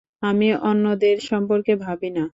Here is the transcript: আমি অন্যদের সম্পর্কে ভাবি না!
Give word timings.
আমি 0.23 0.47
অন্যদের 0.63 1.15
সম্পর্কে 1.29 1.73
ভাবি 1.83 2.09
না! 2.11 2.23